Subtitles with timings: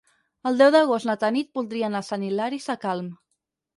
[0.51, 3.13] El deu d'agost na Tanit voldria anar a Sant Hilari Sacalm.